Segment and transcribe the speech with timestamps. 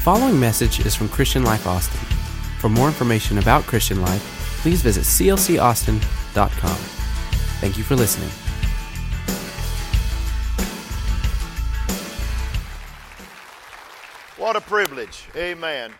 [0.00, 2.00] following message is from Christian Life Austin.
[2.58, 4.22] For more information about Christian Life,
[4.62, 6.76] please visit clcaustin.com.
[7.60, 8.30] Thank you for listening.
[14.38, 15.28] What a privilege.
[15.36, 15.92] Amen.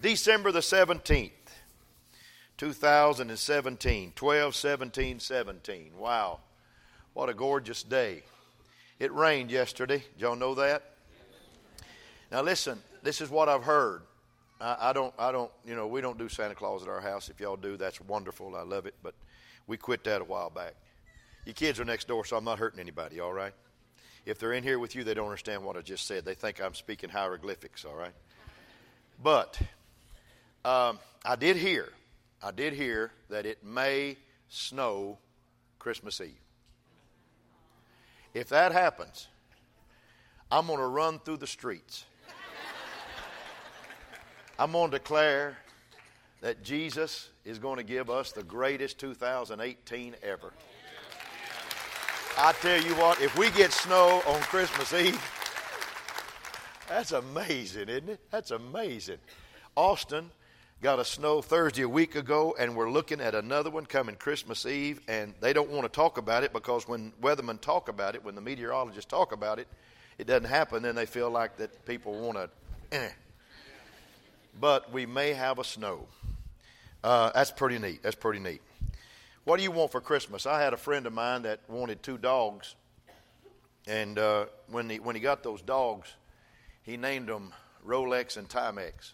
[0.00, 1.32] December the 17th,
[2.58, 5.90] 2017, 12 17 17.
[5.98, 6.38] Wow.
[7.12, 8.22] What a gorgeous day.
[9.00, 10.04] It rained yesterday.
[10.14, 10.94] Did y'all know that?
[12.30, 14.02] Now listen, this is what I've heard.
[14.60, 17.28] I, I, don't, I don't, you know, we don't do Santa Claus at our house.
[17.28, 18.54] If y'all do, that's wonderful.
[18.56, 18.94] I love it.
[19.02, 19.14] But
[19.66, 20.74] we quit that a while back.
[21.44, 23.52] Your kids are next door, so I'm not hurting anybody, all right?
[24.26, 26.24] If they're in here with you, they don't understand what I just said.
[26.24, 28.12] They think I'm speaking hieroglyphics, all right?
[29.22, 29.58] But
[30.64, 31.88] um, I did hear,
[32.42, 34.16] I did hear that it may
[34.48, 35.18] snow
[35.78, 36.34] Christmas Eve.
[38.34, 39.28] If that happens,
[40.50, 42.04] I'm going to run through the streets.
[44.60, 45.56] I'm going to declare
[46.40, 50.52] that Jesus is going to give us the greatest 2018 ever.
[52.36, 55.20] I tell you what, if we get snow on Christmas Eve,
[56.88, 58.20] that's amazing, isn't it?
[58.32, 59.18] That's amazing.
[59.76, 60.28] Austin
[60.82, 64.66] got a snow Thursday a week ago, and we're looking at another one coming Christmas
[64.66, 68.24] Eve, and they don't want to talk about it because when weathermen talk about it,
[68.24, 69.68] when the meteorologists talk about it,
[70.18, 70.82] it doesn't happen.
[70.82, 72.50] Then they feel like that people want to.
[72.90, 73.10] Eh.
[74.60, 76.06] But we may have a snow.
[77.02, 78.02] Uh, that's pretty neat.
[78.02, 78.60] That's pretty neat.
[79.44, 80.46] What do you want for Christmas?
[80.46, 82.74] I had a friend of mine that wanted two dogs,
[83.86, 86.12] and uh, when he when he got those dogs,
[86.82, 87.54] he named them
[87.86, 89.12] Rolex and Timex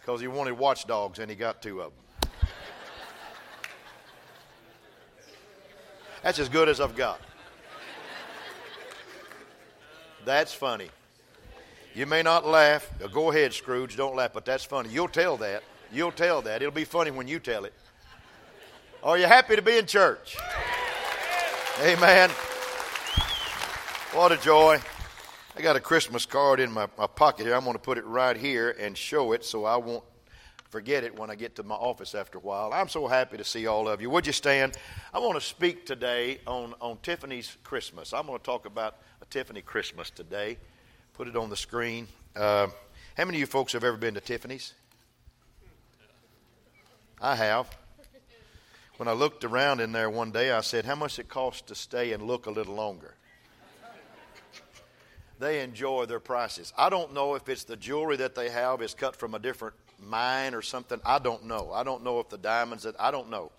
[0.00, 2.38] because he wanted watchdogs, and he got two of them.
[6.22, 7.20] That's as good as I've got.
[10.24, 10.90] That's funny.
[11.94, 12.90] You may not laugh.
[13.02, 13.96] Uh, go ahead, Scrooge.
[13.96, 14.88] Don't laugh, but that's funny.
[14.88, 15.62] You'll tell that.
[15.92, 16.60] You'll tell that.
[16.60, 17.72] It'll be funny when you tell it.
[19.04, 20.36] Are you happy to be in church?
[21.80, 22.30] Amen.
[24.12, 24.80] What a joy.
[25.56, 27.54] I got a Christmas card in my, my pocket here.
[27.54, 30.02] I'm going to put it right here and show it so I won't
[30.70, 32.72] forget it when I get to my office after a while.
[32.72, 34.10] I'm so happy to see all of you.
[34.10, 34.76] Would you stand?
[35.12, 38.12] I want to speak today on, on Tiffany's Christmas.
[38.12, 40.58] I'm going to talk about a Tiffany Christmas today.
[41.14, 42.08] Put it on the screen.
[42.36, 42.68] Uh,
[43.16, 44.74] how many of you folks have ever been to Tiffany's?
[47.20, 47.68] I have
[48.96, 51.74] when I looked around in there one day, I said, How much it costs to
[51.74, 53.14] stay and look a little longer?
[55.40, 56.72] they enjoy their prices.
[56.78, 59.74] I don't know if it's the jewelry that they have is cut from a different
[60.00, 61.00] mine or something.
[61.04, 61.72] I don't know.
[61.72, 63.50] I don't know if the diamonds that I don't know.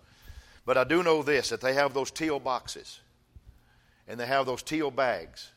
[0.64, 3.00] But I do know this that they have those teal boxes
[4.08, 5.50] and they have those teal bags.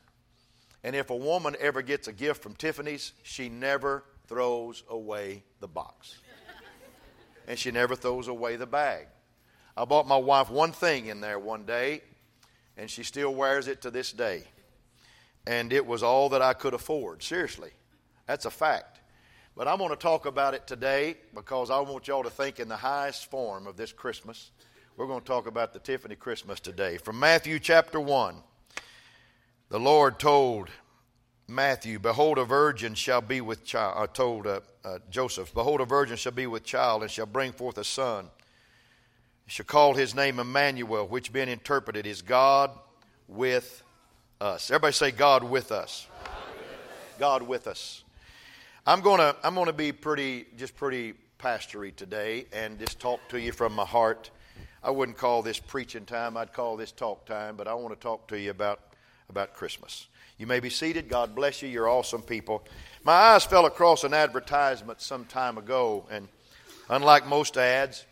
[0.84, 5.68] And if a woman ever gets a gift from Tiffany's, she never throws away the
[5.68, 6.20] box.
[7.48, 9.08] and she never throws away the bag.
[9.76, 12.02] I bought my wife one thing in there one day,
[12.78, 14.44] and she still wears it to this day.
[15.48, 17.24] And it was all that I could afford.
[17.24, 17.72] Seriously.
[18.28, 19.00] That's a fact.
[19.56, 22.70] But I'm going to talk about it today because I want y'all to think in
[22.70, 24.52] the highest form of this Christmas.
[24.96, 26.98] We're going to talk about the Tiffany Christmas today.
[26.98, 28.36] From Matthew chapter 1,
[29.70, 30.70] the Lord told
[31.48, 35.86] Matthew, Behold, a virgin shall be with child, uh, told uh, uh, Joseph, Behold, a
[35.86, 38.30] virgin shall be with child and shall bring forth a son
[39.50, 42.70] shall call his name Emmanuel, which being interpreted is God
[43.28, 43.84] with
[44.40, 44.70] us.
[44.70, 46.08] Everybody say God with us.
[47.18, 48.04] God with us.
[48.86, 53.52] I'm gonna I'm gonna be pretty just pretty pastory today and just talk to you
[53.52, 54.30] from my heart.
[54.84, 58.00] I wouldn't call this preaching time, I'd call this talk time, but I want to
[58.00, 58.80] talk to you about
[59.30, 60.08] about Christmas.
[60.38, 61.10] You may be seated.
[61.10, 61.70] God bless you.
[61.70, 62.64] You're awesome people.
[63.04, 66.28] My eyes fell across an advertisement some time ago, and
[66.90, 68.06] unlike most ads,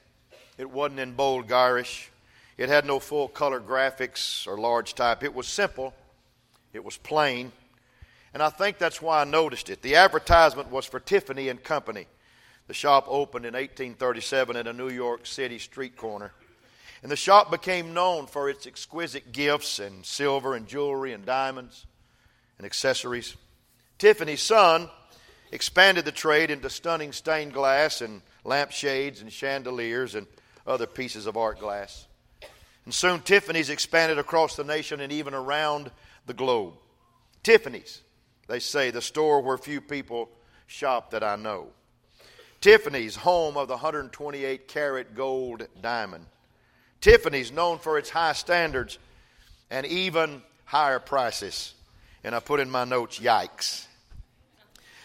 [0.58, 2.12] it wasn't in bold garish.
[2.58, 5.24] It had no full color graphics or large type.
[5.24, 5.94] It was simple.
[6.74, 7.52] It was plain.
[8.34, 9.82] And I think that's why I noticed it.
[9.82, 12.08] The advertisement was for Tiffany and Company.
[12.68, 16.34] The shop opened in 1837 in a New York City street corner.
[17.04, 21.86] And the shop became known for its exquisite gifts and silver and jewelry and diamonds
[22.58, 23.36] and accessories.
[23.98, 24.90] Tiffany's son
[25.52, 30.28] expanded the trade into stunning stained glass and lampshades and chandeliers and
[30.66, 32.08] other pieces of art glass.
[32.86, 35.92] And soon Tiffany's expanded across the nation and even around
[36.26, 36.74] the globe.
[37.44, 38.02] Tiffany's,
[38.48, 40.30] they say, the store where few people
[40.68, 41.68] shop that I know.
[42.60, 46.26] Tiffany's, home of the 128 carat gold diamond.
[47.02, 48.98] Tiffany's, known for its high standards
[49.70, 51.74] and even higher prices.
[52.24, 53.86] And I put in my notes, yikes.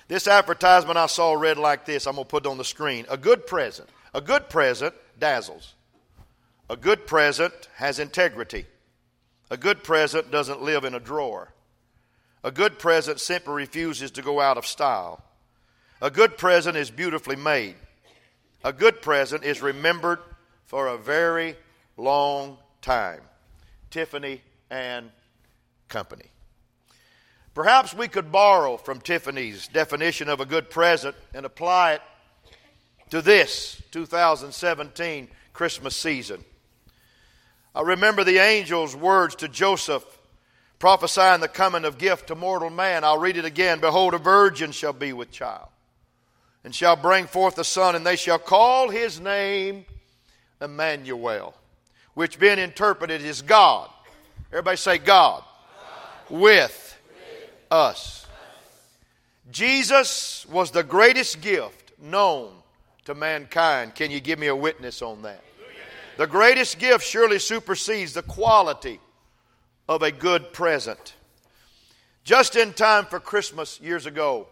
[0.09, 2.07] This advertisement I saw read like this.
[2.07, 3.07] I'm going to put it on the screen.
[3.09, 3.89] A good present.
[4.15, 5.75] A good present dazzles.
[6.69, 8.67] A good present has integrity.
[9.51, 11.53] A good present doesn't live in a drawer.
[12.45, 15.23] A good present simply refuses to go out of style.
[16.01, 17.77] A good present is beautifully made.
[18.65, 20.19] A good present is remembered
[20.67, 21.57] for a very
[21.97, 23.21] long time.
[23.91, 24.41] Tiffany
[24.71, 25.11] and
[25.89, 26.25] Company.
[27.55, 32.03] Perhaps we could borrow from Tiffany's definition of a good present and apply it
[33.11, 36.43] to this 2017 Christmas season.
[37.75, 40.05] I remember the angel's words to Joseph
[40.79, 43.05] prophesying the coming of gift to mortal man.
[43.05, 43.81] I'll read it again.
[43.81, 45.69] Behold, a virgin shall be with child,
[46.65, 49.85] and shall bring forth a son, and they shall call his name
[50.61, 51.55] Emmanuel,
[52.15, 53.91] which being interpreted is God.
[54.51, 55.43] Everybody say God.
[55.43, 56.41] God.
[56.41, 58.27] With, with us.
[59.51, 62.53] Jesus was the greatest gift known
[63.05, 63.95] to mankind.
[63.95, 65.43] Can you give me a witness on that?
[66.19, 69.01] The greatest gift surely supersedes the quality
[69.89, 71.15] of a good present.
[72.25, 74.47] Just in time for Christmas years ago,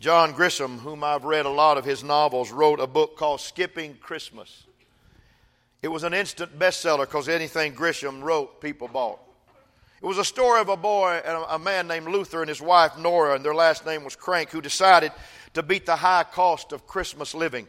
[0.00, 3.96] John Grisham, whom I've read a lot of his novels, wrote a book called Skipping
[4.00, 4.64] Christmas.
[5.84, 9.20] It was an instant bestseller because anything Grisham wrote, people bought.
[10.00, 12.96] It was a story of a boy and a man named Luther and his wife
[12.96, 15.12] Nora, and their last name was Krank, who decided
[15.52, 17.68] to beat the high cost of Christmas living.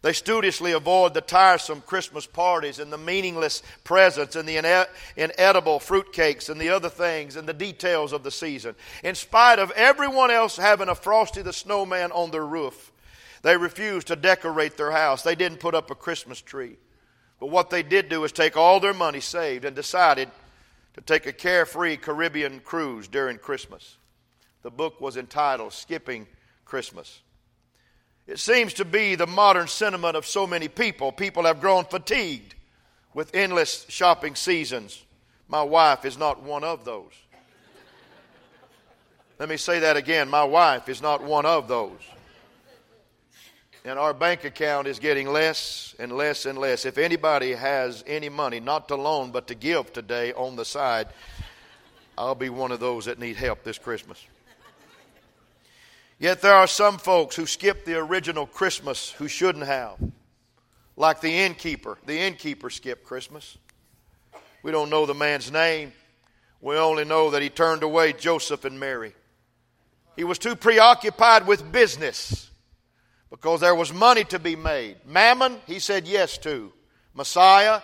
[0.00, 6.48] They studiously avoid the tiresome Christmas parties and the meaningless presents and the inedible fruitcakes
[6.48, 8.74] and the other things and the details of the season.
[9.04, 12.90] In spite of everyone else having a Frosty the Snowman on their roof,
[13.42, 15.20] they refused to decorate their house.
[15.20, 16.78] They didn't put up a Christmas tree.
[17.40, 20.28] But what they did do is take all their money saved and decided
[20.94, 23.96] to take a carefree Caribbean cruise during Christmas.
[24.62, 26.26] The book was entitled Skipping
[26.66, 27.20] Christmas.
[28.26, 31.10] It seems to be the modern sentiment of so many people.
[31.10, 32.54] People have grown fatigued
[33.14, 35.02] with endless shopping seasons.
[35.48, 37.12] My wife is not one of those.
[39.38, 40.28] Let me say that again.
[40.28, 41.98] My wife is not one of those.
[43.84, 46.84] And our bank account is getting less and less and less.
[46.84, 51.08] If anybody has any money, not to loan, but to give today on the side,
[52.18, 54.22] I'll be one of those that need help this Christmas.
[56.18, 59.96] Yet there are some folks who skip the original Christmas who shouldn't have.
[60.94, 61.96] Like the innkeeper.
[62.04, 63.56] The innkeeper skipped Christmas.
[64.62, 65.94] We don't know the man's name.
[66.60, 69.14] We only know that he turned away Joseph and Mary.
[70.16, 72.49] He was too preoccupied with business
[73.30, 74.96] because there was money to be made.
[75.06, 76.72] Mammon, he said yes to.
[77.14, 77.80] Messiah,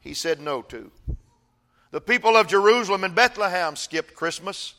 [0.00, 0.90] he said no to.
[1.90, 4.74] The people of Jerusalem and Bethlehem skipped Christmas.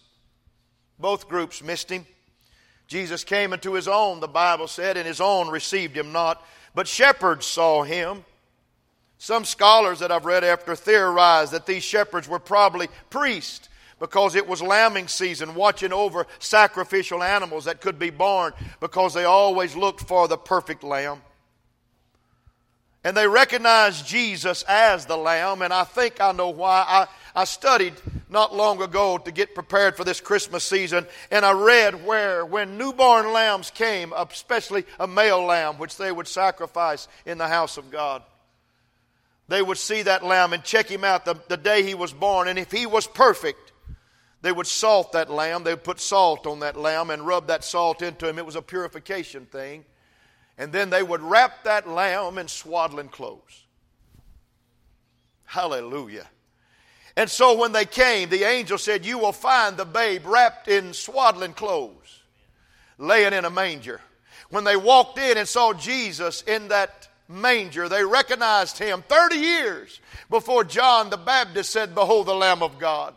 [1.00, 2.06] Both groups missed him.
[2.88, 6.44] Jesus came into his own, the Bible said, and his own received him not,
[6.75, 8.25] but shepherds saw him.
[9.19, 13.69] Some scholars that I've read after theorize that these shepherds were probably priests
[14.00, 19.25] because it was lambing season, watching over sacrificial animals that could be born because they
[19.25, 21.22] always looked for the perfect lamb.
[23.04, 26.84] And they recognized Jesus as the lamb, and I think I know why.
[26.86, 27.07] I,
[27.42, 27.94] I studied
[28.30, 32.77] not long ago to get prepared for this Christmas season, and I read where when
[32.77, 37.89] newborn lambs came, especially a male lamb, which they would sacrifice in the house of
[37.89, 38.22] God,
[39.48, 42.50] they would see that lamb and check him out the, the day he was born,
[42.50, 43.69] and if he was perfect,
[44.41, 45.63] they would salt that lamb.
[45.63, 48.38] They would put salt on that lamb and rub that salt into him.
[48.38, 49.84] It was a purification thing.
[50.58, 53.65] And then they would wrap that lamb in swaddling clothes.
[55.46, 56.27] Hallelujah.
[57.17, 60.93] And so when they came, the angel said, You will find the babe wrapped in
[60.93, 62.22] swaddling clothes,
[62.98, 64.00] laying in a manger.
[64.50, 70.00] When they walked in and saw Jesus in that manger, they recognized him 30 years
[70.29, 73.15] before John the Baptist said, Behold the Lamb of God.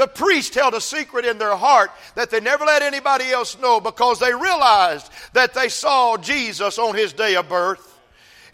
[0.00, 3.82] The priest held a secret in their heart that they never let anybody else know
[3.82, 8.00] because they realized that they saw Jesus on his day of birth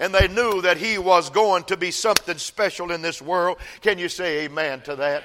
[0.00, 3.58] and they knew that he was going to be something special in this world.
[3.80, 5.22] Can you say amen to that?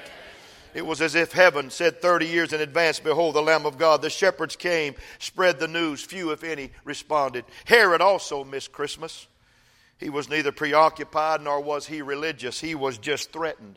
[0.74, 4.00] It was as if heaven said 30 years in advance, Behold the Lamb of God.
[4.00, 6.04] The shepherds came, spread the news.
[6.04, 7.46] Few, if any, responded.
[7.64, 9.26] Herod also missed Christmas.
[9.98, 12.60] He was neither preoccupied nor was he religious.
[12.60, 13.76] He was just threatened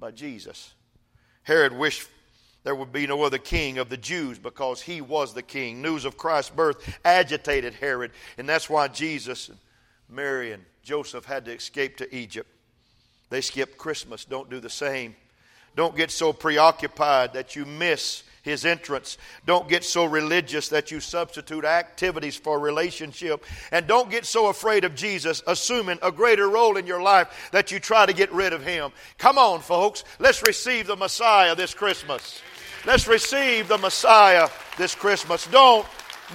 [0.00, 0.74] by Jesus.
[1.48, 2.06] Herod wished
[2.62, 5.80] there would be no other king of the Jews because he was the king.
[5.80, 9.56] News of Christ's birth agitated Herod, and that's why Jesus and
[10.10, 12.50] Mary and Joseph had to escape to Egypt.
[13.30, 14.26] They skipped Christmas.
[14.26, 15.16] Don't do the same.
[15.74, 19.18] Don't get so preoccupied that you miss his entrance.
[19.46, 23.44] Don't get so religious that you substitute activities for relationship.
[23.72, 27.70] And don't get so afraid of Jesus assuming a greater role in your life that
[27.70, 28.92] you try to get rid of him.
[29.18, 30.04] Come on, folks.
[30.18, 32.40] Let's receive the Messiah this Christmas.
[32.86, 35.46] Let's receive the Messiah this Christmas.
[35.48, 35.86] Don't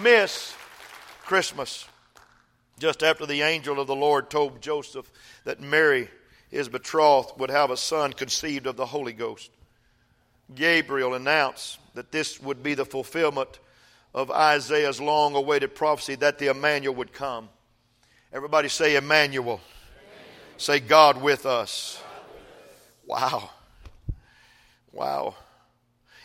[0.02, 0.54] miss
[1.24, 1.88] Christmas.
[2.80, 5.10] Just after the angel of the Lord told Joseph
[5.46, 6.10] that Mary,
[6.50, 9.52] his betrothed, would have a son conceived of the Holy Ghost.
[10.56, 13.60] Gabriel announced that this would be the fulfillment
[14.14, 17.50] of Isaiah's long awaited prophecy that the Emmanuel would come.
[18.32, 19.44] Everybody say Emmanuel.
[19.44, 19.62] Emmanuel.
[20.58, 22.02] Say God with us.
[23.06, 23.50] Wow.
[24.92, 25.36] Wow.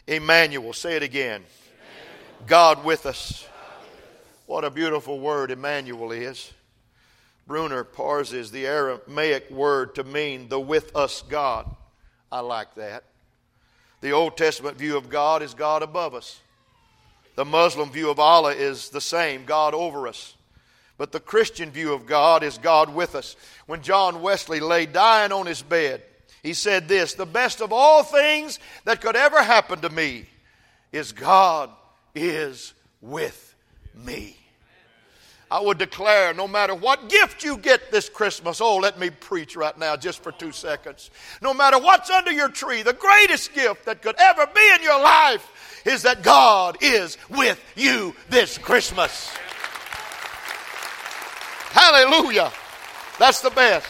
[0.06, 0.72] Emmanuel.
[0.72, 1.42] Say it again.
[1.42, 2.46] Emmanuel.
[2.46, 3.46] God with us.
[4.46, 6.52] What a beautiful word Emmanuel is.
[7.46, 11.74] Bruner parses the Aramaic word to mean the with us God.
[12.30, 13.04] I like that.
[14.00, 16.40] The Old Testament view of God is God above us.
[17.34, 20.34] The Muslim view of Allah is the same God over us.
[20.96, 23.36] But the Christian view of God is God with us.
[23.66, 26.02] When John Wesley lay dying on his bed,
[26.42, 30.26] he said this The best of all things that could ever happen to me
[30.92, 31.70] is God
[32.14, 33.54] is with
[33.94, 34.36] me.
[35.50, 39.56] I would declare no matter what gift you get this Christmas, oh, let me preach
[39.56, 41.10] right now just for two seconds.
[41.40, 45.02] No matter what's under your tree, the greatest gift that could ever be in your
[45.02, 49.28] life is that God is with you this Christmas.
[51.70, 52.52] Hallelujah.
[53.18, 53.86] That's the best.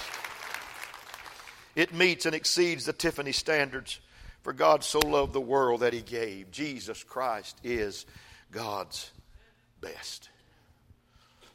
[1.74, 4.00] It meets and exceeds the Tiffany standards.
[4.42, 6.50] For God so loved the world that he gave.
[6.50, 8.06] Jesus Christ is
[8.50, 9.10] God's
[9.80, 10.30] best.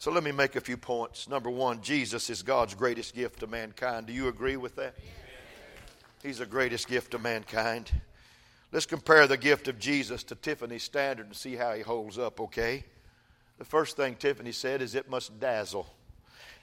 [0.03, 1.29] So let me make a few points.
[1.29, 4.05] Number one, Jesus is God's greatest gift to mankind.
[4.05, 4.95] Do you agree with that?
[6.21, 7.89] He's the greatest gift to mankind.
[8.73, 12.41] Let's compare the gift of Jesus to Tiffany's standard and see how he holds up,
[12.41, 12.83] okay?
[13.59, 15.87] The first thing Tiffany said is it must dazzle.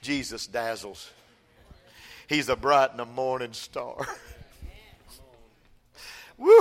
[0.02, 1.10] Jesus dazzles.
[2.28, 4.06] He's a bright and a morning star.
[6.36, 6.60] Woo!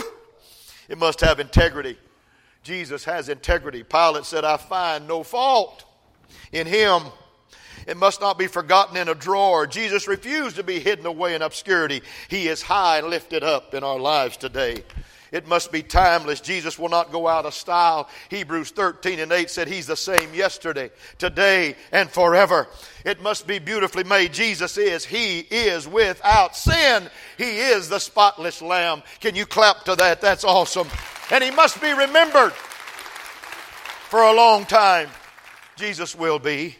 [0.88, 1.98] It must have integrity.
[2.64, 3.84] Jesus has integrity.
[3.84, 5.84] Pilate said, I find no fault
[6.52, 7.04] in him.
[7.88, 9.66] It must not be forgotten in a drawer.
[9.66, 12.02] Jesus refused to be hidden away in obscurity.
[12.28, 14.84] He is high and lifted up in our lives today.
[15.32, 16.42] It must be timeless.
[16.42, 18.10] Jesus will not go out of style.
[18.30, 22.68] Hebrews 13 and 8 said he's the same yesterday, today, and forever.
[23.06, 24.34] It must be beautifully made.
[24.34, 25.06] Jesus is.
[25.06, 27.10] He is without sin.
[27.38, 29.04] He is the spotless lamb.
[29.20, 30.22] Can you clap to that?
[30.22, 30.88] That's awesome.
[31.32, 35.10] And he must be remembered for a long time.
[35.80, 36.76] Jesus will be.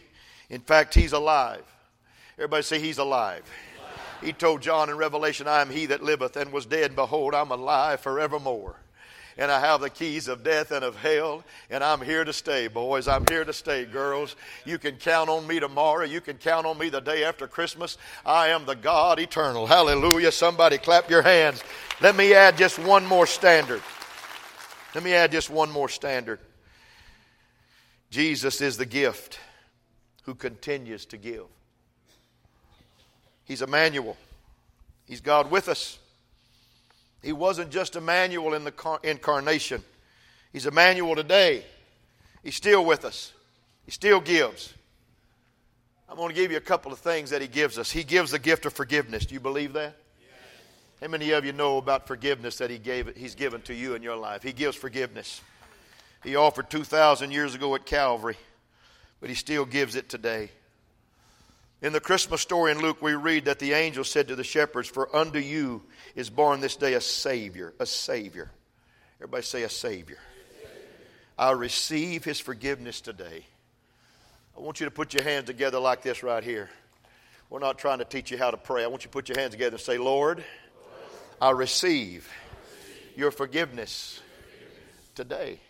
[0.50, 1.64] In fact, he's alive.
[2.38, 3.44] Everybody say he's alive.
[4.22, 6.96] He told John in Revelation, I am he that liveth and was dead.
[6.96, 8.76] Behold, I'm alive forevermore.
[9.38, 11.46] And I have the keys of death and of hell.
[11.70, 13.08] And I'm here to stay, boys.
[13.08, 14.36] I'm here to stay, girls.
[14.66, 16.04] You can count on me tomorrow.
[16.04, 17.98] You can count on me the day after Christmas.
[18.26, 19.66] I am the God eternal.
[19.66, 20.34] Hallelujah.
[20.34, 21.64] Somebody clap your hands.
[22.02, 23.82] Let me add just one more standard.
[24.94, 26.40] Let me add just one more standard.
[28.10, 29.40] Jesus is the gift
[30.24, 31.46] who continues to give.
[33.46, 34.18] He's Emmanuel.
[35.06, 35.98] He's God with us.
[37.22, 39.84] He wasn't just Emmanuel in the incarnation.
[40.54, 41.64] He's Emmanuel today.
[42.44, 43.34] He's still with us.
[43.86, 44.74] He still gives.
[46.08, 47.92] I'm going to give you a couple of things that he gives us.
[47.92, 49.26] He gives the gift of forgiveness.
[49.26, 49.96] Do you believe that?
[51.02, 54.04] How many of you know about forgiveness that he gave, he's given to you in
[54.04, 54.44] your life?
[54.44, 55.42] He gives forgiveness.
[56.24, 58.38] He offered 2,000 years ago at Calvary,
[59.22, 60.52] but he still gives it today.
[61.82, 64.90] In the Christmas story in Luke, we read that the angel said to the shepherds,
[64.90, 65.82] For unto you
[66.14, 68.52] is born this day a Savior, a Savior.
[69.20, 70.18] Everybody say a Savior.
[71.38, 73.46] I receive his forgiveness today.
[74.58, 76.70] I want you to put your hands together like this right here.
[77.50, 78.84] We're not trying to teach you how to pray.
[78.84, 80.44] I want you to put your hands together and say, Lord,
[81.42, 82.30] I receive
[83.16, 84.22] your forgiveness
[85.16, 85.62] today.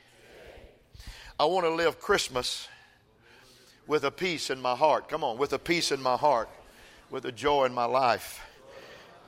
[1.39, 2.67] I want to live Christmas
[3.87, 5.07] with a peace in my heart.
[5.07, 6.49] Come on, with a peace in my heart,
[7.09, 8.45] with a joy in my life,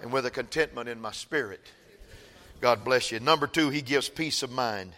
[0.02, 1.62] and with a contentment in my spirit.
[2.60, 3.22] God bless you.
[3.22, 4.92] Number two, He gives peace of mind.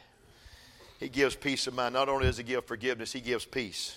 [0.99, 1.93] He gives peace of mind.
[1.93, 3.95] Not only does He give forgiveness, He gives peace.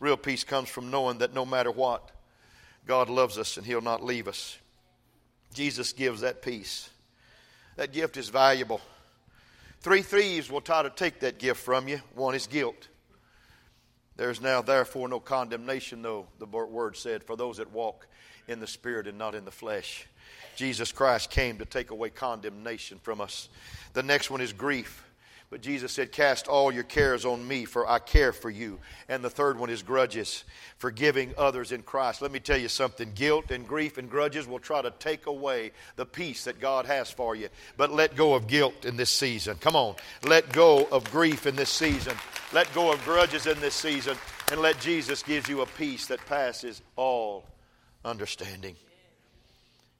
[0.00, 2.10] Real peace comes from knowing that no matter what,
[2.84, 4.58] God loves us and He'll not leave us.
[5.54, 6.90] Jesus gives that peace.
[7.76, 8.80] That gift is valuable.
[9.80, 12.00] Three thieves will try to take that gift from you.
[12.14, 12.88] One is guilt.
[14.16, 18.06] There's now, therefore, no condemnation, though, the word said, for those that walk
[18.48, 20.06] in the Spirit and not in the flesh.
[20.56, 23.48] Jesus Christ came to take away condemnation from us.
[23.92, 25.05] The next one is grief.
[25.48, 28.80] But Jesus said, Cast all your cares on me, for I care for you.
[29.08, 30.42] And the third one is grudges,
[30.78, 32.20] forgiving others in Christ.
[32.20, 35.70] Let me tell you something guilt and grief and grudges will try to take away
[35.94, 37.48] the peace that God has for you.
[37.76, 39.56] But let go of guilt in this season.
[39.60, 39.94] Come on.
[40.24, 42.16] Let go of grief in this season.
[42.52, 44.16] Let go of grudges in this season.
[44.50, 47.44] And let Jesus give you a peace that passes all
[48.04, 48.74] understanding.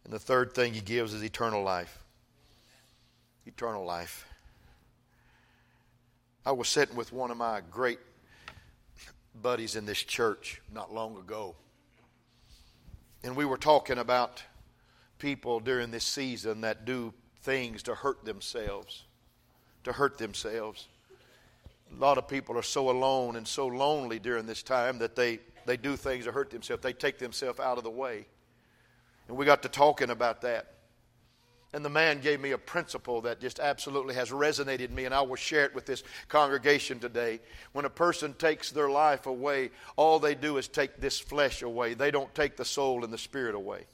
[0.05, 2.01] And the third thing he gives is eternal life.
[3.45, 4.27] Eternal life.
[6.47, 7.99] I was sitting with one of my great
[9.43, 11.57] buddies in this church not long ago.
[13.25, 14.45] And we were talking about
[15.19, 17.13] people during this season that do
[17.43, 19.03] things to hurt themselves.
[19.83, 20.87] To hurt themselves.
[21.93, 25.41] A lot of people are so alone and so lonely during this time that they,
[25.65, 26.81] they do things to hurt themselves.
[26.81, 28.25] They take themselves out of the way.
[29.27, 30.76] And we got to talking about that.
[31.77, 35.21] And the man gave me a principle that just absolutely has resonated me, and I
[35.21, 37.39] will share it with this congregation today.
[37.75, 41.93] When a person takes their life away, all they do is take this flesh away.
[41.93, 43.85] They don't take the soul and the spirit away.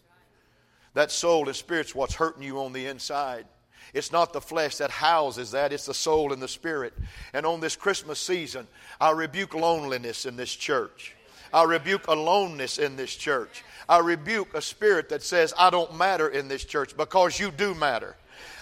[0.95, 3.47] That soul and spirit's what's hurting you on the inside.
[3.93, 6.95] It's not the flesh that houses that, it's the soul and the spirit.
[7.33, 8.69] And on this Christmas season,
[9.01, 11.17] I rebuke loneliness in this church.
[11.53, 13.65] I rebuke aloneness in this church.
[13.89, 17.75] I rebuke a spirit that says, I don't matter in this church because you do
[17.75, 18.17] matter.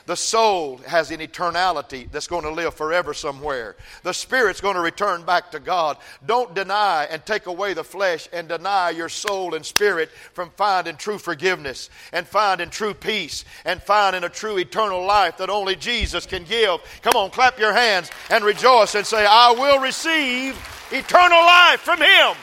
[0.06, 3.76] The soul has an eternality that's going to live forever somewhere.
[4.02, 5.98] The spirit's going to return back to God.
[6.26, 10.96] Don't deny and take away the flesh and deny your soul and spirit from finding
[10.96, 16.26] true forgiveness and finding true peace and finding a true eternal life that only Jesus
[16.26, 16.80] can give.
[17.02, 20.56] Come on, clap your hands and rejoice and say, I will receive
[20.90, 22.36] eternal life from Him.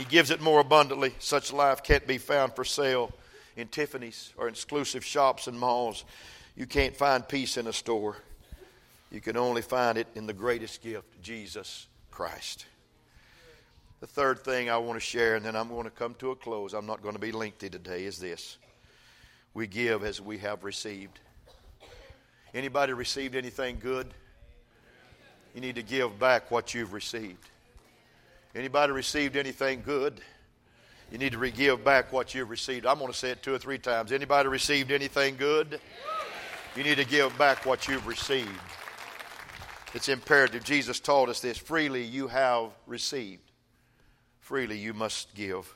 [0.00, 1.14] He gives it more abundantly.
[1.18, 3.12] Such life can't be found for sale
[3.54, 6.06] in Tiffany's or exclusive shops and malls.
[6.56, 8.16] You can't find peace in a store.
[9.12, 12.64] You can only find it in the greatest gift, Jesus Christ.
[14.00, 16.34] The third thing I want to share, and then I'm going to come to a
[16.34, 18.56] close, I'm not going to be lengthy today, is this.
[19.52, 21.20] We give as we have received.
[22.54, 24.06] Anybody received anything good?
[25.54, 27.50] You need to give back what you've received.
[28.54, 30.20] Anybody received anything good?
[31.12, 32.84] You need to give back what you've received.
[32.84, 34.10] I'm going to say it two or three times.
[34.10, 35.80] Anybody received anything good?
[36.74, 38.48] You need to give back what you've received.
[39.94, 40.64] It's imperative.
[40.64, 43.42] Jesus taught us this freely you have received,
[44.40, 45.72] freely you must give.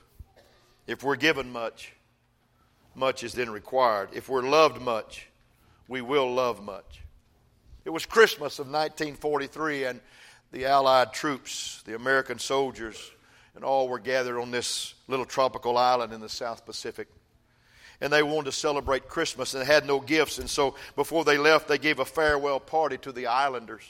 [0.89, 1.93] If we're given much,
[2.97, 4.11] much is then required.
[4.13, 5.29] If we're loved much,
[5.87, 7.03] we will love much.
[7.85, 10.01] It was Christmas of 1943, and
[10.55, 13.11] the Allied troops, the American soldiers,
[13.57, 17.09] and all were gathered on this little tropical island in the South Pacific.
[18.01, 20.39] And they wanted to celebrate Christmas and had no gifts.
[20.39, 23.83] And so before they left, they gave a farewell party to the islanders.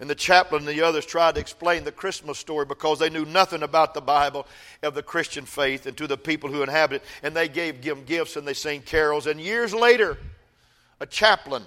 [0.00, 3.26] And the chaplain and the others tried to explain the Christmas story because they knew
[3.26, 4.46] nothing about the Bible
[4.82, 7.04] of the Christian faith and to the people who inhabit it.
[7.22, 9.26] And they gave them gifts and they sang carols.
[9.26, 10.16] And years later,
[11.00, 11.64] a chaplain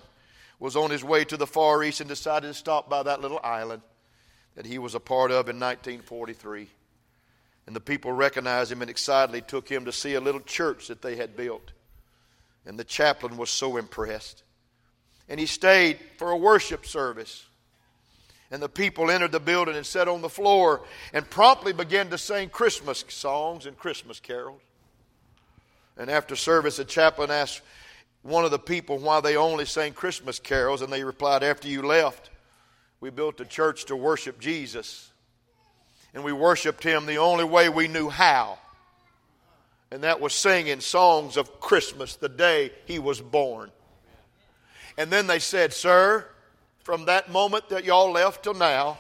[0.60, 3.40] was on his way to the Far East and decided to stop by that little
[3.44, 3.84] island
[4.56, 6.68] that he was a part of in 1943.
[7.68, 11.02] And the people recognized him and excitedly took him to see a little church that
[11.02, 11.72] they had built.
[12.66, 14.44] And the chaplain was so impressed.
[15.28, 17.46] And he stayed for a worship service.
[18.52, 20.82] And the people entered the building and sat on the floor
[21.14, 24.62] and promptly began to sing Christmas songs and Christmas carols.
[25.96, 27.62] And after service, the chaplain asked
[28.22, 31.84] one of the people why they only sang Christmas carols, and they replied, After you
[31.84, 32.29] left,
[33.02, 35.12] we built a church to worship Jesus.
[36.14, 38.58] And we worshiped him the only way we knew how.
[39.92, 43.72] And that was singing songs of Christmas the day he was born.
[44.98, 46.26] And then they said, Sir,
[46.84, 49.00] from that moment that y'all left till now,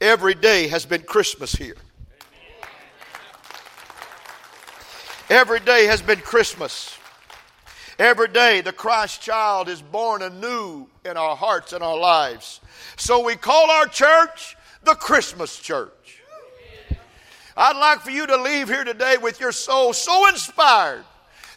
[0.00, 1.76] every day has been Christmas here.
[5.30, 6.97] Every day has been Christmas.
[7.98, 12.60] Every day, the Christ child is born anew in our hearts and our lives.
[12.96, 16.22] So we call our church the Christmas church.
[17.56, 21.02] I'd like for you to leave here today with your soul so inspired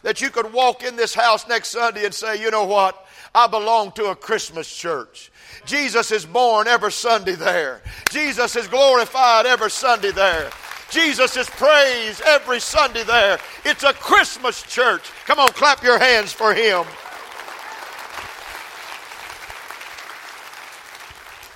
[0.02, 3.06] that you could walk in this house next Sunday and say, you know what?
[3.32, 5.30] I belong to a Christmas church.
[5.64, 7.82] Jesus is born every Sunday there.
[8.10, 10.50] Jesus is glorified every Sunday there.
[10.92, 13.38] Jesus is praised every Sunday there.
[13.64, 15.10] It's a Christmas church.
[15.24, 16.84] Come on, clap your hands for him.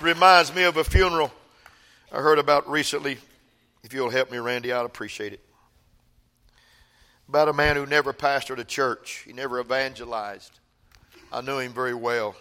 [0.00, 1.30] Reminds me of a funeral
[2.10, 3.18] I heard about recently.
[3.84, 5.40] If you'll help me, Randy, I'd appreciate it.
[7.28, 10.60] About a man who never pastored a church, he never evangelized.
[11.30, 12.36] I knew him very well.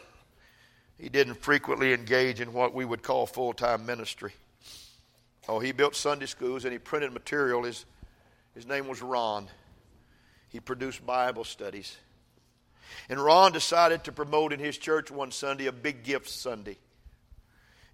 [0.97, 4.31] He didn't frequently engage in what we would call full time ministry.
[5.47, 7.63] Oh, he built Sunday schools and he printed material.
[7.63, 7.85] His,
[8.53, 9.47] his name was Ron.
[10.49, 11.97] He produced Bible studies.
[13.09, 16.77] And Ron decided to promote in his church one Sunday a big gift Sunday.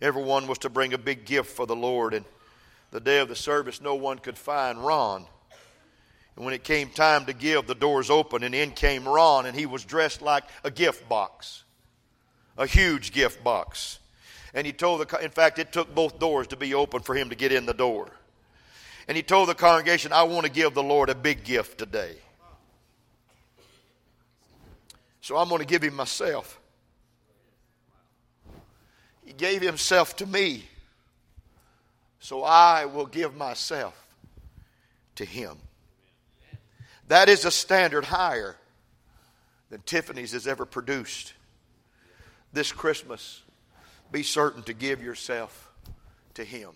[0.01, 2.13] Everyone was to bring a big gift for the Lord.
[2.13, 2.25] And
[2.91, 5.25] the day of the service, no one could find Ron.
[6.35, 9.55] And when it came time to give, the doors opened, and in came Ron, and
[9.55, 11.63] he was dressed like a gift box,
[12.57, 13.99] a huge gift box.
[14.53, 17.29] And he told the, in fact, it took both doors to be open for him
[17.29, 18.09] to get in the door.
[19.07, 22.15] And he told the congregation, I want to give the Lord a big gift today.
[25.21, 26.59] So I'm going to give him myself.
[29.25, 30.65] He gave himself to me.
[32.19, 33.95] So I will give myself
[35.15, 35.57] to him.
[37.07, 38.55] That is a standard higher
[39.69, 41.33] than Tiffany's has ever produced.
[42.53, 43.41] This Christmas,
[44.12, 45.69] be certain to give yourself
[46.36, 46.71] to Him.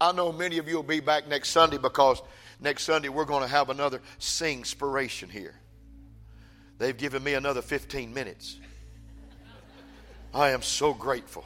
[0.00, 2.22] I know many of you will be back next Sunday because
[2.60, 5.54] next Sunday we're going to have another singspiration here.
[6.78, 8.58] They've given me another 15 minutes.
[10.32, 11.44] I am so grateful.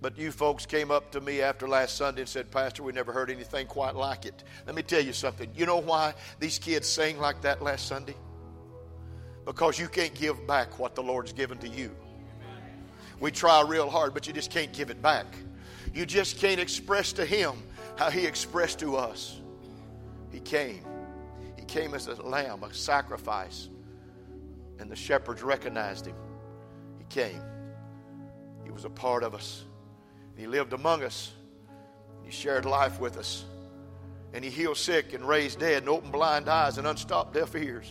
[0.00, 3.12] But you folks came up to me after last Sunday and said, Pastor, we never
[3.12, 4.44] heard anything quite like it.
[4.64, 5.50] Let me tell you something.
[5.56, 8.14] You know why these kids sang like that last Sunday?
[9.48, 11.90] Because you can't give back what the Lord's given to you.
[13.18, 15.24] We try real hard, but you just can't give it back.
[15.94, 17.54] You just can't express to Him
[17.96, 19.40] how He expressed to us.
[20.30, 20.84] He came.
[21.56, 23.70] He came as a lamb, a sacrifice.
[24.80, 26.16] And the shepherds recognized Him.
[26.98, 27.40] He came.
[28.64, 29.64] He was a part of us.
[30.36, 31.32] He lived among us.
[32.22, 33.46] He shared life with us.
[34.34, 37.90] And he healed sick and raised dead and opened blind eyes and unstopped deaf ears.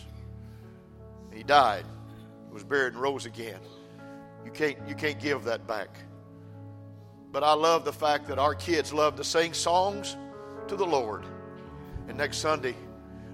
[1.38, 1.84] He died,
[2.50, 3.60] was buried, and rose again.
[4.44, 5.88] You can't, you can't give that back.
[7.30, 10.16] But I love the fact that our kids love to sing songs
[10.66, 11.24] to the Lord.
[12.08, 12.74] And next Sunday,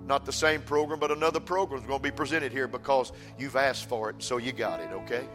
[0.07, 3.57] not the same program, but another program is going to be presented here because you've
[3.57, 5.27] asked for it, so you got it, okay?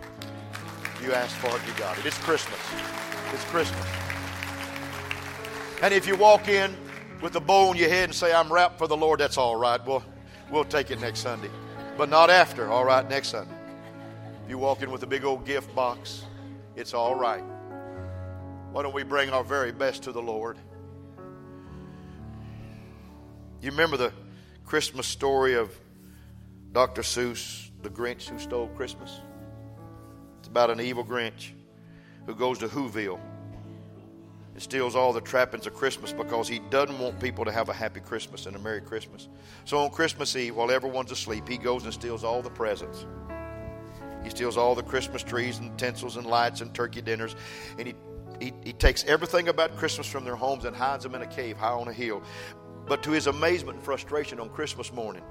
[1.03, 2.05] You asked for it, you got it.
[2.05, 2.59] It's Christmas.
[3.33, 3.87] It's Christmas.
[5.81, 6.77] And if you walk in
[7.19, 9.55] with a bow on your head and say, I'm wrapped for the Lord, that's all
[9.55, 9.83] right.
[9.87, 10.03] We'll,
[10.51, 11.49] we'll take it next Sunday.
[11.99, 13.53] But not after, all right, next Sunday.
[14.45, 16.23] If you walk in with a big old gift box,
[16.77, 17.43] it's all right.
[18.71, 20.57] Why don't we bring our very best to the Lord?
[23.61, 24.13] You remember the
[24.65, 25.77] Christmas story of
[26.71, 27.01] Dr.
[27.01, 29.19] Seuss, the Grinch who stole Christmas?
[30.39, 31.51] It's about an evil Grinch
[32.25, 33.19] who goes to Whoville
[34.61, 37.99] steals all the trappings of Christmas because he doesn't want people to have a happy
[37.99, 39.27] Christmas and a Merry Christmas.
[39.65, 43.05] So on Christmas Eve, while everyone's asleep, he goes and steals all the presents.
[44.23, 47.35] He steals all the Christmas trees and tinsels and lights and turkey dinners,
[47.77, 47.95] and he,
[48.39, 51.57] he, he takes everything about Christmas from their homes and hides them in a cave
[51.57, 52.21] high on a hill.
[52.87, 55.23] But to his amazement and frustration on Christmas morning,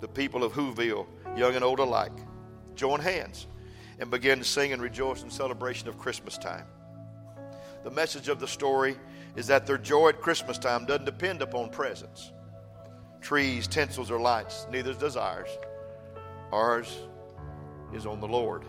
[0.00, 2.18] the people of Whoville, young and old alike,
[2.74, 3.46] join hands
[3.98, 6.64] and begin to sing and rejoice in celebration of Christmas time.
[7.84, 8.96] The message of the story
[9.36, 12.32] is that their joy at Christmas time doesn't depend upon presents,
[13.20, 14.66] trees, tinsels, or lights.
[14.70, 15.48] Neither does ours.
[16.52, 16.96] Ours
[17.92, 18.64] is on the Lord.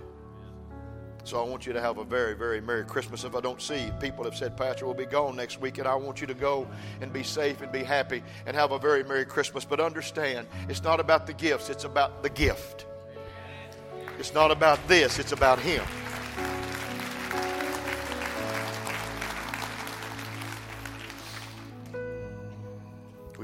[1.24, 3.24] So I want you to have a very, very Merry Christmas.
[3.24, 5.88] If I don't see you, people have said, Pastor, we'll be gone next week, and
[5.88, 6.68] I want you to go
[7.02, 9.66] and be safe and be happy and have a very Merry Christmas.
[9.66, 12.86] But understand, it's not about the gifts, it's about the gift.
[14.18, 15.84] It's not about this, it's about Him.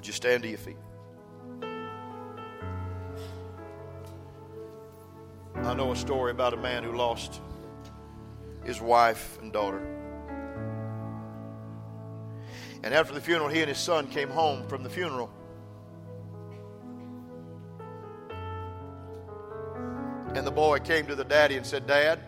[0.05, 0.77] Would you stand to your feet?
[5.55, 7.41] I know a story about a man who lost
[8.63, 9.79] his wife and daughter.
[12.83, 15.31] And after the funeral, he and his son came home from the funeral.
[20.35, 22.19] And the boy came to the daddy and said, Dad,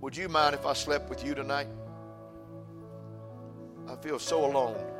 [0.00, 1.68] would you mind if I slept with you tonight?
[3.86, 4.91] I feel so alone.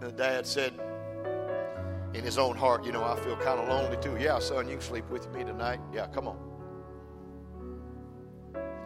[0.00, 0.74] And the dad said,
[2.16, 4.16] in his own heart, you know, I feel kind of lonely too.
[4.18, 5.80] Yeah, son, you can sleep with me tonight.
[5.92, 6.38] Yeah, come on.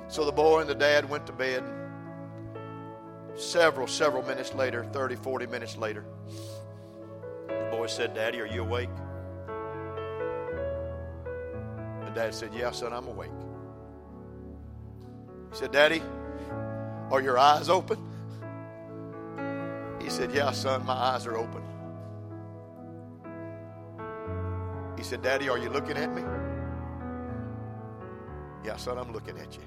[0.08, 1.62] So the boy and the dad went to bed.
[3.36, 6.04] Several, several minutes later, 30, 40 minutes later,
[7.46, 8.90] the boy said, Daddy, are you awake?
[12.02, 13.30] And dad said, Yeah, son, I'm awake.
[15.52, 16.02] He said, Daddy,
[17.12, 18.09] are your eyes open?
[20.20, 21.62] said, Yeah, son, my eyes are open.
[24.98, 26.20] He said, Daddy, are you looking at me?
[28.62, 29.62] Yeah, son, I'm looking at you.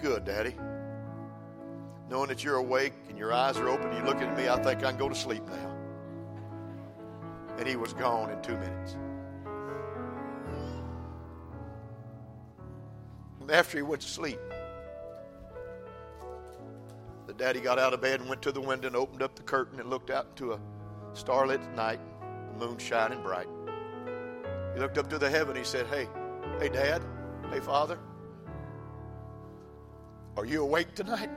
[0.00, 0.54] Good, Daddy.
[2.08, 4.82] Knowing that you're awake and your eyes are open, you're looking at me, I think
[4.82, 5.76] I can go to sleep now.
[7.58, 8.96] And he was gone in two minutes.
[13.38, 14.40] And after he went to sleep,
[17.26, 19.42] the daddy got out of bed and went to the window and opened up the
[19.42, 20.60] curtain and looked out into a
[21.12, 22.00] starlit night,
[22.52, 23.48] the moon shining bright.
[24.74, 25.56] He looked up to the heaven.
[25.56, 26.08] He said, Hey,
[26.60, 27.02] hey, Dad,
[27.50, 27.98] hey, Father,
[30.36, 31.30] are you awake tonight?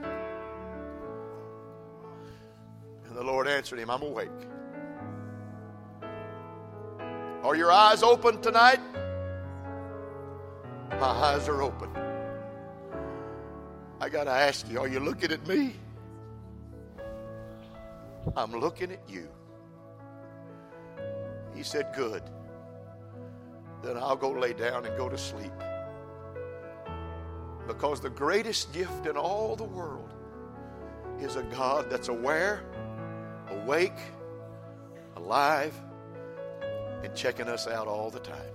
[3.08, 4.30] And the Lord answered him, I'm awake.
[7.44, 8.82] Are your eyes open tonight?
[10.92, 11.90] My eyes are open.
[14.02, 15.76] I got to ask you, are you looking at me?
[18.36, 19.28] I'm looking at you.
[21.54, 22.24] He said, Good.
[23.84, 25.52] Then I'll go lay down and go to sleep.
[27.68, 30.14] Because the greatest gift in all the world
[31.22, 32.64] is a God that's aware,
[33.50, 33.98] awake,
[35.16, 35.74] alive,
[37.04, 38.54] and checking us out all the time.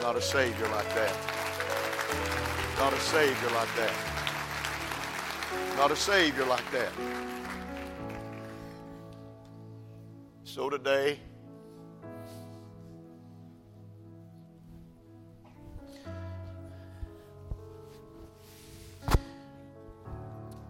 [0.00, 1.45] Not a Savior like that.
[2.78, 3.92] Not a Savior like that.
[5.76, 6.92] Not a Savior like that.
[10.44, 11.18] So today,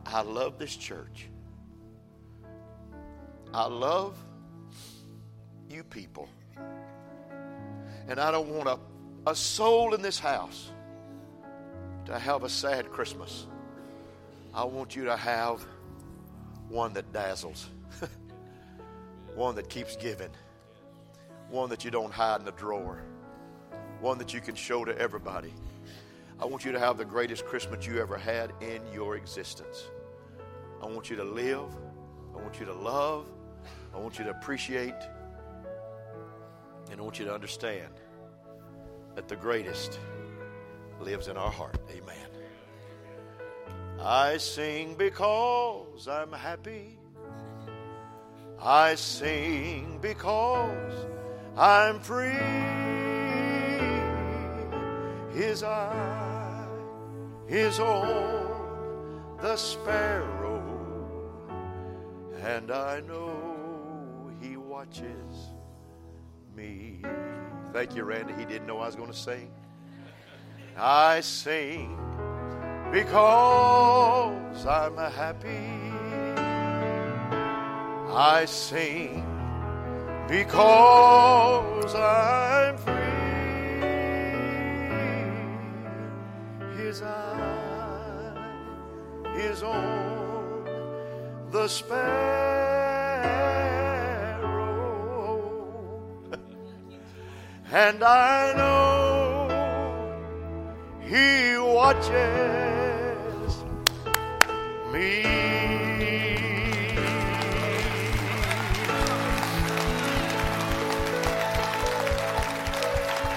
[0.06, 1.28] I love this church.
[3.52, 4.16] I love
[5.68, 6.28] you people.
[8.08, 8.78] And I don't want a,
[9.30, 10.70] a soul in this house
[12.06, 13.46] to have a sad Christmas.
[14.54, 15.64] I want you to have
[16.68, 17.68] one that dazzles,
[19.34, 20.30] one that keeps giving,
[21.50, 23.02] one that you don't hide in a drawer,
[24.00, 25.52] one that you can show to everybody.
[26.40, 29.84] I want you to have the greatest Christmas you ever had in your existence.
[30.82, 31.68] I want you to live.
[32.34, 33.26] I want you to love.
[33.94, 34.94] I want you to appreciate.
[36.90, 37.88] And I want you to understand
[39.14, 39.98] that the greatest
[41.00, 41.78] lives in our heart.
[41.90, 42.16] Amen.
[44.00, 46.98] I sing because I'm happy.
[48.60, 51.06] I sing because
[51.56, 52.32] I'm free.
[55.32, 56.66] His eye
[57.48, 60.62] is on the sparrow,
[62.42, 65.50] and I know he watches
[66.54, 67.02] me.
[67.72, 68.32] Thank you, Randy.
[68.34, 69.50] He didn't know I was going to sing.
[70.78, 71.96] I sing
[72.92, 75.72] because I'm happy.
[78.12, 79.24] I sing
[80.28, 82.92] because I'm free.
[86.76, 88.36] His eye
[89.36, 90.68] is on
[91.52, 91.96] the sparrow,
[97.72, 99.05] and I know
[101.08, 102.10] He watches
[104.92, 105.22] me.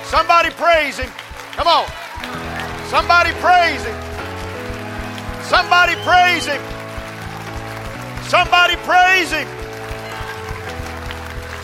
[0.05, 1.11] Somebody praise Him.
[1.53, 1.85] Come on.
[2.87, 3.95] Somebody praise Him.
[5.43, 6.61] Somebody praise Him.
[8.23, 9.47] Somebody praise Him.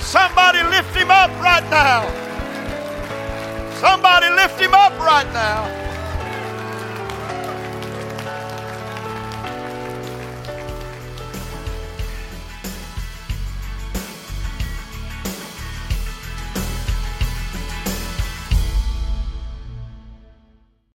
[0.01, 2.05] Somebody lift Him up right now.
[3.79, 5.84] Somebody lift Him up right now.